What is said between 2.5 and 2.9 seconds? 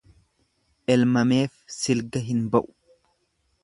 ba'u.